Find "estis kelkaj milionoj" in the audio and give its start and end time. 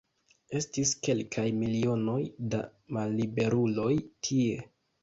0.59-2.17